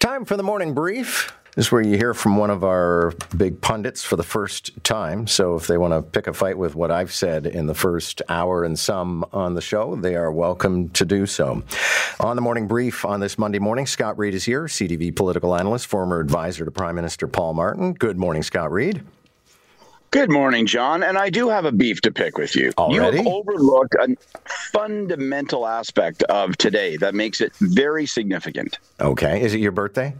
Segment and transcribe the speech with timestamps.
[0.00, 1.30] Time for the morning brief.
[1.54, 5.26] This is where you hear from one of our big pundits for the first time.
[5.26, 8.22] So if they want to pick a fight with what I've said in the first
[8.30, 11.62] hour and some on the show, they are welcome to do so.
[12.18, 15.86] On the morning brief on this Monday morning, Scott Reid is here, CTV political analyst,
[15.86, 17.92] former advisor to Prime Minister Paul Martin.
[17.92, 19.04] Good morning, Scott Reid.
[20.12, 21.04] Good morning, John.
[21.04, 22.72] And I do have a beef to pick with you.
[22.76, 23.18] Already?
[23.18, 24.16] You have overlooked a
[24.72, 28.80] fundamental aspect of today that makes it very significant.
[29.00, 29.40] Okay.
[29.40, 30.14] Is it your birthday?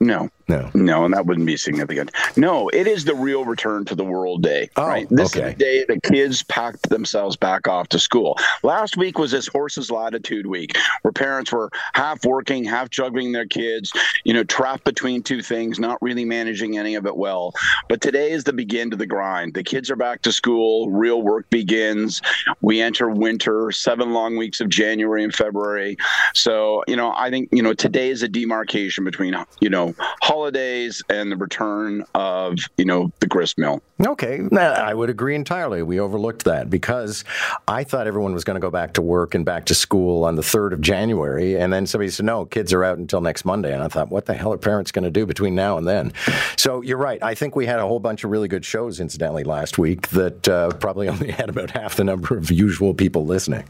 [0.00, 0.30] No.
[0.48, 0.70] No.
[0.74, 2.10] No, and that wouldn't be significant.
[2.36, 4.70] No, it is the real return to the world day.
[4.76, 5.06] Oh, right.
[5.10, 5.48] This okay.
[5.48, 8.38] is the day the kids packed themselves back off to school.
[8.62, 13.46] Last week was this horse's latitude week where parents were half working, half juggling their
[13.46, 13.92] kids,
[14.24, 17.52] you know, trapped between two things, not really managing any of it well.
[17.88, 19.54] But today is the begin to the grind.
[19.54, 22.22] The kids are back to school, real work begins.
[22.62, 25.98] We enter winter, seven long weeks of January and February.
[26.34, 29.94] So, you know, I think, you know, today is a demarcation between, you know,
[30.38, 33.82] holidays and the return of you know the grist mill.
[34.06, 35.82] Okay, I would agree entirely.
[35.82, 37.24] We overlooked that because
[37.66, 40.36] I thought everyone was going to go back to work and back to school on
[40.36, 41.58] the 3rd of January.
[41.58, 43.74] And then somebody said, no, kids are out until next Monday.
[43.74, 46.12] And I thought, what the hell are parents going to do between now and then?
[46.56, 47.20] So you're right.
[47.24, 50.48] I think we had a whole bunch of really good shows, incidentally, last week that
[50.48, 53.64] uh, probably only had about half the number of usual people listening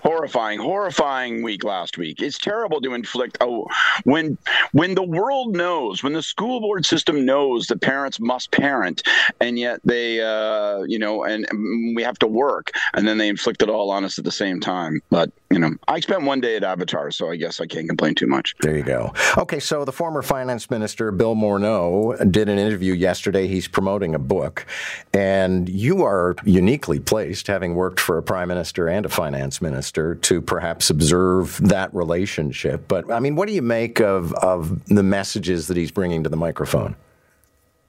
[0.00, 2.20] horrifying horrifying week last week.
[2.20, 3.66] It's terrible to inflict oh
[4.04, 4.38] when
[4.72, 9.02] when the world knows when the school board system knows that parents must parent
[9.40, 13.28] and yet they uh you know and, and we have to work and then they
[13.28, 15.00] inflict it all on us at the same time.
[15.10, 18.14] But you know i spent one day at avatar so i guess i can't complain
[18.14, 18.54] too much.
[18.60, 19.12] There you go.
[19.36, 23.46] Okay, so the former finance minister, Bill Morneau, did an interview yesterday.
[23.46, 24.66] He's promoting a book,
[25.12, 29.87] and you are uniquely placed, having worked for a prime minister and a finance minister,
[29.92, 32.86] to perhaps observe that relationship.
[32.88, 36.28] But, I mean, what do you make of, of the messages that he's bringing to
[36.28, 36.96] the microphone?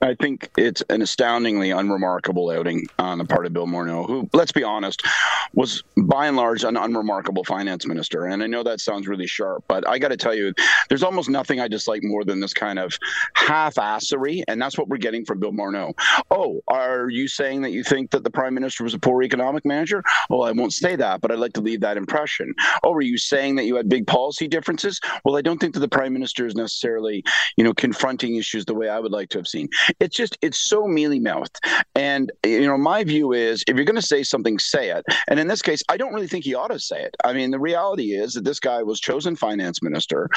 [0.02, 4.52] I think it's an astoundingly unremarkable outing on the part of Bill Morneau, who, let's
[4.52, 5.06] be honest,
[5.52, 8.24] was by and large an unremarkable finance minister.
[8.24, 10.54] And I know that sounds really sharp, but I got to tell you,
[10.88, 12.96] there's almost nothing I dislike more than this kind of
[13.34, 15.92] half-assery, and that's what we're getting from Bill Morneau.
[16.30, 19.66] Oh, are you saying that you think that the prime minister was a poor economic
[19.66, 20.02] manager?
[20.30, 22.54] Well, I won't say that, but I'd like to leave that impression.
[22.84, 24.98] Oh, are you saying that you had big policy differences?
[25.24, 27.22] Well, I don't think that the prime minister is necessarily,
[27.56, 29.68] you know, confronting issues the way I would like to have seen
[29.98, 31.58] it's just it's so mealy mouthed
[31.94, 35.04] and you know my view is if you're going to say something say it.
[35.28, 37.16] And in this case i don't really think he ought to say it.
[37.24, 40.28] I mean the reality is that this guy was chosen finance minister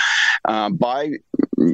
[0.46, 1.12] uh, by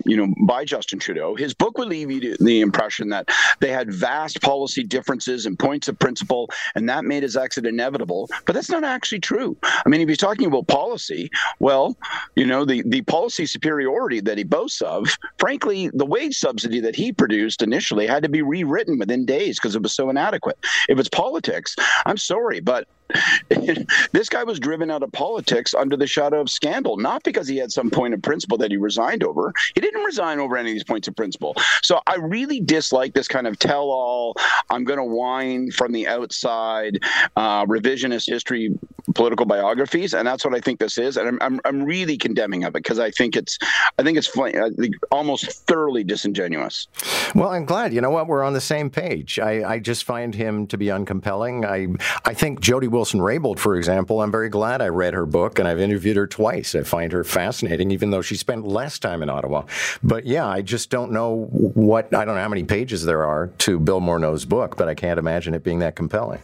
[0.05, 1.35] you know by justin trudeau.
[1.35, 3.29] His book would leave you the impression that
[3.59, 8.29] they had vast policy differences and points of principle and that made his exit inevitable.
[8.45, 9.57] But that's not actually true.
[9.63, 11.29] I mean if you're talking about policy
[11.59, 11.97] well
[12.35, 16.95] you know the the policy superiority that he boasts of frankly the wage subsidy that
[16.95, 20.57] he produced initially had to be rewritten within days because it was so inadequate.
[20.87, 21.75] If it's politics,
[22.05, 22.87] I'm sorry, but
[24.11, 27.57] this guy was driven out of politics under the shadow of scandal, not because he
[27.57, 29.53] had some point of principle that he resigned over.
[29.75, 31.55] He didn't resign over any of these points of principle.
[31.81, 34.35] So I really dislike this kind of tell all,
[34.69, 36.99] I'm going to whine from the outside,
[37.35, 38.77] uh, revisionist history
[39.15, 40.13] political biographies.
[40.13, 41.17] And that's what I think this is.
[41.17, 43.57] And I'm, I'm, I'm really condemning of it because I think it's,
[43.97, 46.87] I think it's I think almost thoroughly disingenuous.
[47.33, 47.93] Well, I'm glad.
[47.93, 48.27] You know what?
[48.27, 49.39] We're on the same page.
[49.39, 51.65] I, I just find him to be uncompelling.
[51.65, 51.87] I,
[52.29, 55.67] I think Jody Wilson Raybould, for example, I'm very glad I read her book and
[55.67, 56.75] I've interviewed her twice.
[56.75, 59.63] I find her fascinating, even though she spent less time in Ottawa.
[60.03, 63.47] But yeah, I just don't know what, I don't know how many pages there are
[63.59, 66.41] to Bill Morneau's book, but I can't imagine it being that compelling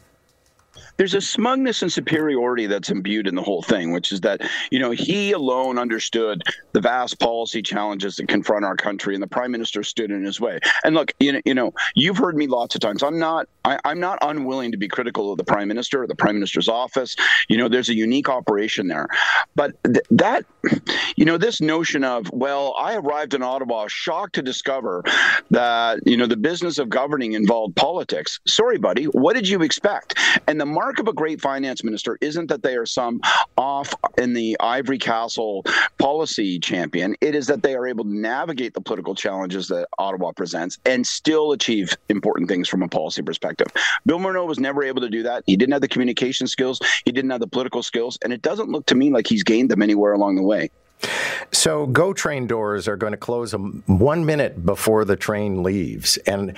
[0.97, 4.41] there's a smugness and superiority that's imbued in the whole thing, which is that,
[4.71, 6.41] you know, he alone understood
[6.73, 10.39] the vast policy challenges that confront our country, and the prime minister stood in his
[10.39, 10.59] way.
[10.83, 13.03] And look, you know, you know you've heard me lots of times.
[13.03, 16.15] I'm not, I, am not unwilling to be critical of the prime minister or the
[16.15, 17.15] prime minister's office.
[17.49, 19.07] You know, there's a unique operation there,
[19.55, 20.45] but th- that,
[21.15, 25.03] you know, this notion of, well, I arrived in Ottawa shocked to discover
[25.51, 28.39] that, you know, the business of governing involved politics.
[28.47, 30.17] Sorry, buddy, what did you expect?
[30.47, 33.19] And the mark of a great finance minister isn't that they are some
[33.57, 35.65] off in the ivory castle
[35.97, 37.15] policy champion.
[37.21, 41.05] It is that they are able to navigate the political challenges that Ottawa presents and
[41.07, 43.65] still achieve important things from a policy perspective.
[44.05, 45.41] Bill Morneau was never able to do that.
[45.47, 48.69] He didn't have the communication skills, he didn't have the political skills, and it doesn't
[48.69, 50.69] look to me like he's gained them anywhere along the way.
[51.51, 56.17] So, GO train doors are going to close one minute before the train leaves.
[56.27, 56.55] And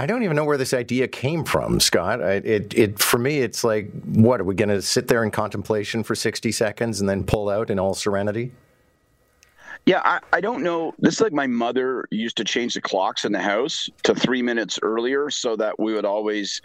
[0.00, 2.20] I don't even know where this idea came from, Scott.
[2.20, 6.04] It, it, for me, it's like, what are we going to sit there in contemplation
[6.04, 8.52] for 60 seconds and then pull out in all serenity?
[9.86, 10.94] Yeah, I, I don't know.
[11.00, 14.40] This is like my mother used to change the clocks in the house to three
[14.40, 16.62] minutes earlier so that we would always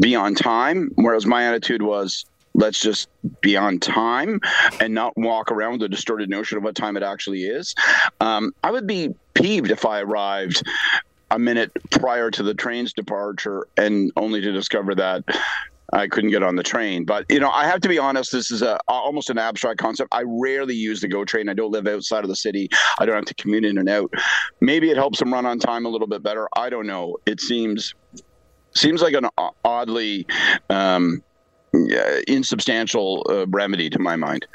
[0.00, 0.90] be on time.
[0.96, 2.24] Whereas my attitude was,
[2.54, 3.08] let's just
[3.40, 4.40] be on time
[4.80, 7.74] and not walk around with a distorted notion of what time it actually is.
[8.20, 10.62] Um, I would be peeved if I arrived
[11.30, 15.24] a minute prior to the train's departure and only to discover that
[15.92, 17.04] I couldn't get on the train.
[17.04, 18.32] But you know, I have to be honest.
[18.32, 20.08] This is a almost an abstract concept.
[20.12, 21.48] I rarely use the GO train.
[21.48, 22.68] I don't live outside of the city.
[22.98, 24.12] I don't have to commute in and out.
[24.60, 26.48] Maybe it helps them run on time a little bit better.
[26.56, 27.16] I don't know.
[27.26, 27.94] It seems
[28.74, 29.28] seems like an
[29.64, 30.26] oddly.
[30.70, 31.22] Um,
[32.28, 34.46] insubstantial uh, remedy to my mind.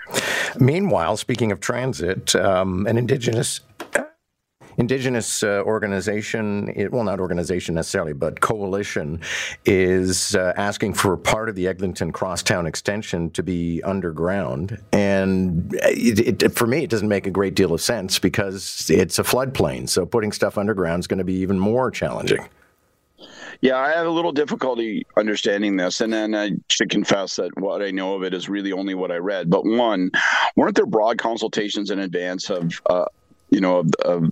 [0.58, 3.60] Meanwhile, speaking of transit, um, an Indigenous
[4.80, 9.22] indigenous uh, organization, it, well, not organization necessarily, but coalition,
[9.66, 14.82] is uh, asking for part of the Eglinton Crosstown extension to be underground.
[14.94, 19.20] And it, it, for me, it doesn't make a great deal of sense because it's
[19.20, 19.88] a floodplain.
[19.90, 22.48] So putting stuff underground is going to be even more challenging.
[23.62, 27.82] Yeah, I have a little difficulty understanding this, and then I should confess that what
[27.82, 29.50] I know of it is really only what I read.
[29.50, 30.12] But one,
[30.56, 33.04] weren't there broad consultations in advance of uh,
[33.52, 34.32] you know, of, of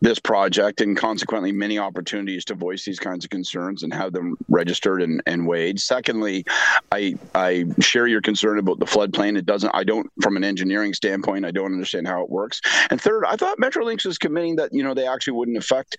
[0.00, 4.36] this project and consequently many opportunities to voice these kinds of concerns and have them
[4.48, 5.80] registered and, and weighed.
[5.80, 6.44] Secondly,
[6.92, 9.36] I I share your concern about the floodplain.
[9.36, 12.60] It doesn't I don't from an engineering standpoint, I don't understand how it works.
[12.90, 15.96] And third, I thought Metrolinx was committing that, you know, they actually wouldn't affect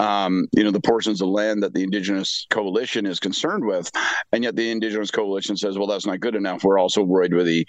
[0.00, 3.90] um, you know, the portions of land that the Indigenous Coalition is concerned with.
[4.32, 6.64] And yet the Indigenous Coalition says, well, that's not good enough.
[6.64, 7.66] We're also worried with the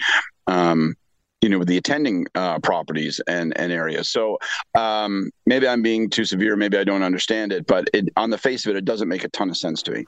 [0.48, 0.96] um,
[1.44, 4.10] you know with the attending uh, properties and and areas.
[4.10, 4.40] So
[4.76, 6.56] um, maybe I'm being too severe.
[6.56, 9.26] Maybe I don't understand it, but it, on the face of it, it doesn't make
[9.26, 10.06] a ton of sense to me.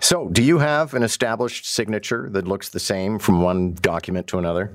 [0.00, 4.38] So, do you have an established signature that looks the same from one document to
[4.38, 4.74] another?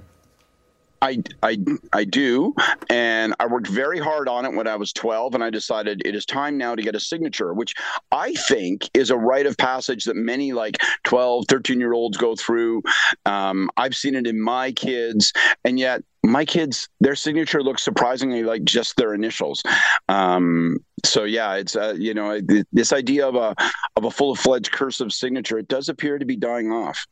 [1.02, 1.58] I, I,
[1.94, 2.54] I do.
[2.90, 6.16] And I worked very hard on it when I was 12, and I decided it
[6.16, 7.74] is time now to get a signature, which
[8.12, 12.36] I think is a rite of passage that many like 12, 13 year olds go
[12.36, 12.84] through.
[13.26, 15.34] Um, I've seen it in my kids,
[15.64, 19.64] and yet my kids, their signature looks surprisingly like just their initials.
[20.10, 22.40] Um, so yeah, it's uh, you know
[22.74, 23.56] this idea of a
[23.96, 25.58] of a full fledged cursive signature.
[25.58, 27.06] It does appear to be dying off.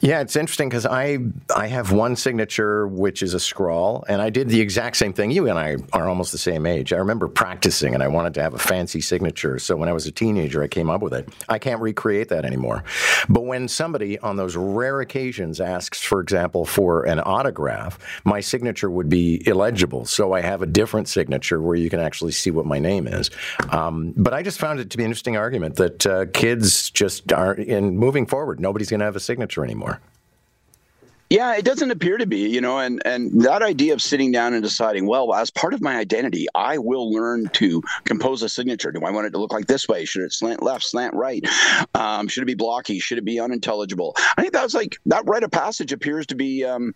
[0.00, 1.18] Yeah, it's interesting because I
[1.54, 5.30] I have one signature which is a scrawl, and I did the exact same thing.
[5.30, 6.92] You and I are almost the same age.
[6.92, 9.58] I remember practicing, and I wanted to have a fancy signature.
[9.58, 11.28] So when I was a teenager, I came up with it.
[11.48, 12.84] I can't recreate that anymore.
[13.28, 18.90] But when somebody on those rare occasions asks, for example, for an autograph, my signature
[18.90, 20.04] would be illegible.
[20.04, 23.30] So I have a different signature where you can actually see what my name is.
[23.70, 27.32] Um, but I just found it to be an interesting argument that uh, kids just
[27.32, 28.60] aren't in moving forward.
[28.60, 30.00] Nobody's going to have a signature anymore.
[31.28, 34.54] Yeah, it doesn't appear to be, you know, and and that idea of sitting down
[34.54, 38.92] and deciding, well, as part of my identity, I will learn to compose a signature.
[38.92, 40.04] Do I want it to look like this way?
[40.04, 41.44] Should it slant left, slant right?
[41.94, 43.00] Um, should it be blocky?
[43.00, 44.14] Should it be unintelligible?
[44.36, 46.94] I think that's like that rite of passage appears to be um,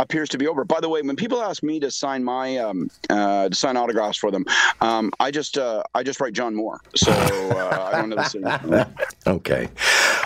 [0.00, 0.64] appears to be over.
[0.64, 4.18] By the way, when people ask me to sign my um, uh, to sign autographs
[4.18, 4.44] for them,
[4.80, 8.24] um, I just uh, I just write John Moore, so uh, I don't know the
[8.24, 8.88] signature.
[9.28, 9.68] okay,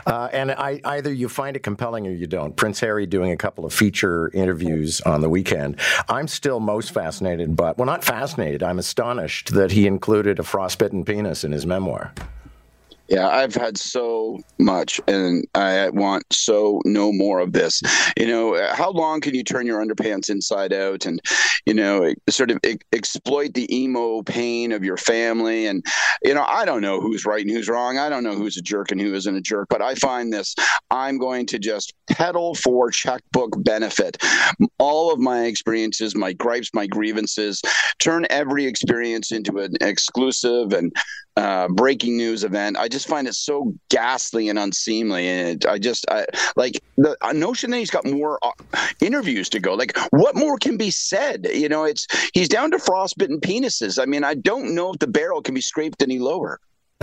[0.06, 2.56] uh, and I, either you find it compelling or you don't.
[2.56, 5.78] Prince Harry doing a couple of feature interviews on the weekend.
[6.08, 8.62] I'm still most fascinated, but well, not fascinated.
[8.62, 12.12] I'm astonished that he included a frostbitten penis in his memoir.
[13.12, 17.82] Yeah, I've had so much, and I want so no more of this.
[18.16, 21.20] You know, how long can you turn your underpants inside out and,
[21.66, 22.58] you know, sort of
[22.90, 25.66] exploit the emo pain of your family?
[25.66, 25.84] And,
[26.22, 27.98] you know, I don't know who's right and who's wrong.
[27.98, 30.54] I don't know who's a jerk and who isn't a jerk, but I find this
[30.90, 34.16] I'm going to just peddle for checkbook benefit.
[34.78, 37.60] All of my experiences, my gripes, my grievances,
[37.98, 40.96] turn every experience into an exclusive and
[41.36, 42.76] uh, breaking news event.
[42.76, 47.16] I just find it so ghastly and unseemly, and it, I just I, like the
[47.32, 48.50] notion that he's got more uh,
[49.00, 49.74] interviews to go.
[49.74, 51.48] Like, what more can be said?
[51.52, 54.00] You know, it's he's down to frostbitten penises.
[54.00, 56.60] I mean, I don't know if the barrel can be scraped any lower.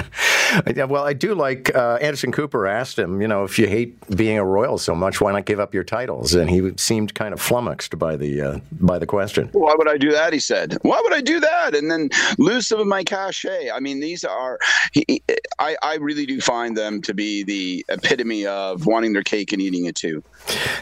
[0.87, 4.37] well, I do like uh, Anderson Cooper asked him, you know, if you hate being
[4.37, 6.33] a royal so much, why not give up your titles?
[6.33, 9.49] And he seemed kind of flummoxed by the uh, by the question.
[9.51, 10.33] Why would I do that?
[10.33, 10.77] He said.
[10.81, 11.75] Why would I do that?
[11.75, 13.71] And then lose some of my cachet.
[13.71, 14.59] I mean, these are.
[14.93, 15.21] He,
[15.59, 19.61] I I really do find them to be the epitome of wanting their cake and
[19.61, 20.23] eating it too.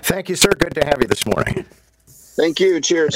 [0.03, 0.51] Thank you, sir.
[0.51, 1.65] Good to have you this morning.
[2.37, 2.79] Thank you.
[2.79, 3.15] Cheers.